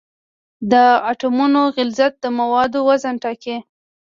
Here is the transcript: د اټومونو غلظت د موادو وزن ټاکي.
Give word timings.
د 0.71 0.73
اټومونو 1.11 1.61
غلظت 1.75 2.13
د 2.19 2.25
موادو 2.39 2.79
وزن 2.89 3.15
ټاکي. 3.23 3.57